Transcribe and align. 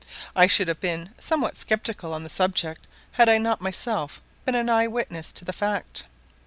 I 0.35 0.47
should 0.47 0.67
have 0.67 0.79
been 0.79 1.11
somewhat 1.19 1.57
sceptical 1.57 2.11
on 2.11 2.23
the 2.23 2.29
subject, 2.31 2.87
had 3.11 3.29
I 3.29 3.37
not 3.37 3.61
myself 3.61 4.19
been 4.45 4.55
an 4.55 4.67
eyewitness 4.67 5.31
to 5.33 5.45
the 5.45 5.53
fact. 5.53 6.05